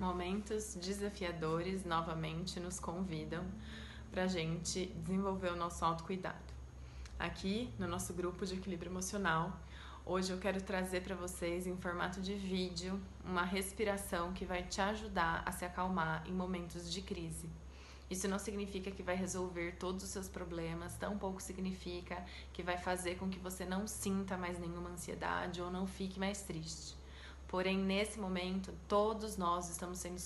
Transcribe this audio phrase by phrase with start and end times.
[0.00, 3.44] Momentos desafiadores novamente nos convidam
[4.10, 6.36] para a gente desenvolver o nosso autocuidado.
[7.18, 9.58] Aqui no nosso grupo de equilíbrio emocional,
[10.04, 14.80] hoje eu quero trazer para vocês em formato de vídeo uma respiração que vai te
[14.80, 17.48] ajudar a se acalmar em momentos de crise.
[18.10, 23.16] Isso não significa que vai resolver todos os seus problemas, tampouco significa que vai fazer
[23.16, 26.96] com que você não sinta mais nenhuma ansiedade ou não fique mais triste.
[27.46, 30.16] Porém, nesse momento, todos nós estamos sendo,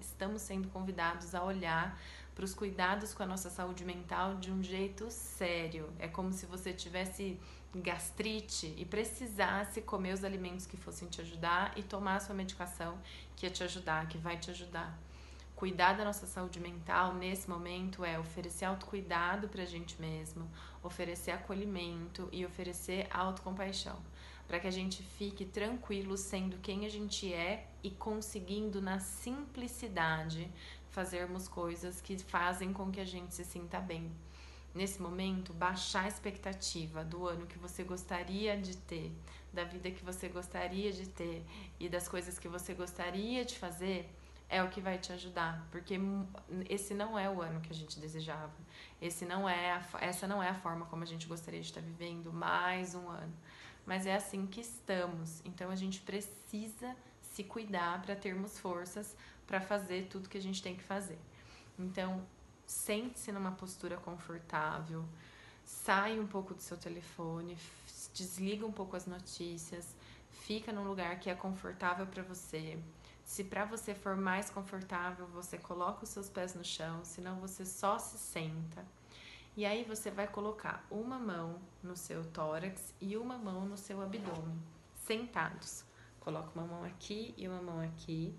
[0.00, 1.98] estamos sendo convidados a olhar
[2.34, 5.90] para os cuidados com a nossa saúde mental de um jeito sério.
[5.98, 7.38] É como se você tivesse
[7.74, 12.98] gastrite e precisasse comer os alimentos que fossem te ajudar e tomar a sua medicação
[13.36, 14.98] que ia te ajudar, que vai te ajudar
[15.62, 20.50] cuidar da nossa saúde mental nesse momento é oferecer autocuidado para a gente mesmo,
[20.82, 23.96] oferecer acolhimento e oferecer autocompaixão,
[24.48, 30.50] para que a gente fique tranquilo sendo quem a gente é e conseguindo na simplicidade
[30.90, 34.10] fazermos coisas que fazem com que a gente se sinta bem.
[34.74, 39.12] Nesse momento, baixar a expectativa do ano que você gostaria de ter,
[39.52, 41.44] da vida que você gostaria de ter
[41.78, 44.10] e das coisas que você gostaria de fazer
[44.52, 45.98] é o que vai te ajudar, porque
[46.68, 48.52] esse não é o ano que a gente desejava.
[49.00, 51.80] Esse não é a, essa não é a forma como a gente gostaria de estar
[51.80, 53.32] vivendo mais um ano.
[53.86, 55.40] Mas é assim que estamos.
[55.46, 60.62] Então a gente precisa se cuidar para termos forças para fazer tudo que a gente
[60.62, 61.18] tem que fazer.
[61.78, 62.22] Então,
[62.66, 65.02] sente-se numa postura confortável,
[65.64, 67.56] sai um pouco do seu telefone,
[68.12, 69.96] desliga um pouco as notícias,
[70.30, 72.78] fica num lugar que é confortável para você
[73.24, 77.64] se para você for mais confortável, você coloca os seus pés no chão, senão você
[77.64, 78.84] só se senta.
[79.56, 84.00] E aí você vai colocar uma mão no seu tórax e uma mão no seu
[84.00, 84.58] abdômen,
[84.94, 85.84] sentados.
[86.20, 88.34] Coloca uma mão aqui e uma mão aqui.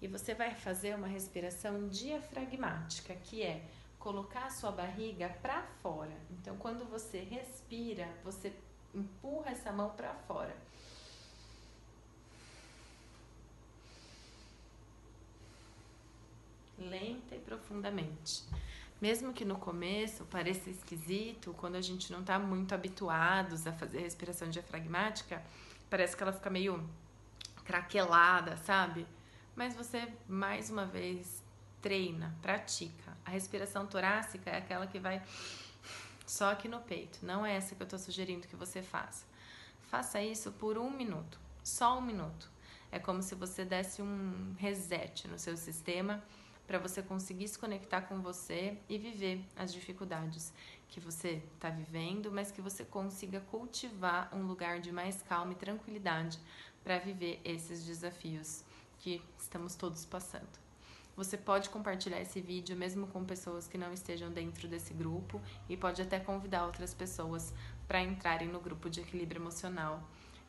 [0.00, 3.64] E você vai fazer uma respiração diafragmática, que é
[3.98, 6.16] colocar a sua barriga para fora.
[6.30, 8.52] Então, quando você respira, você
[8.94, 10.54] empurra essa mão para fora.
[16.78, 17.40] lenta e
[17.72, 18.44] profundamente.
[19.00, 24.00] Mesmo que no começo pareça esquisito, quando a gente não está muito habituados a fazer
[24.00, 25.42] respiração diafragmática,
[25.90, 26.88] parece que ela fica meio
[27.64, 29.06] craquelada, sabe?
[29.56, 31.42] Mas você, mais uma vez,
[31.80, 33.16] treina, pratica.
[33.24, 35.20] A respiração torácica é aquela que vai
[36.24, 39.26] só aqui no peito, não é essa que eu estou sugerindo que você faça.
[39.90, 42.50] Faça isso por um minuto, só um minuto.
[42.90, 46.22] É como se você desse um reset no seu sistema
[46.66, 50.52] para você conseguir se conectar com você e viver as dificuldades
[50.88, 55.56] que você está vivendo, mas que você consiga cultivar um lugar de mais calma e
[55.56, 56.38] tranquilidade
[56.84, 58.64] para viver esses desafios
[58.98, 60.62] que estamos todos passando.
[61.16, 65.76] Você pode compartilhar esse vídeo mesmo com pessoas que não estejam dentro desse grupo e
[65.76, 67.52] pode até convidar outras pessoas
[67.86, 70.02] para entrarem no grupo de equilíbrio emocional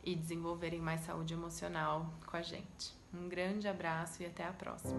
[0.03, 2.93] e desenvolverem mais saúde emocional com a gente.
[3.13, 4.93] Um grande abraço e até a próxima.